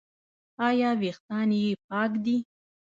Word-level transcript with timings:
ایا 0.67 0.89
ویښتان 1.01 1.49
یې 1.61 1.71
پاک 1.89 2.11
دي؟ 2.23 2.37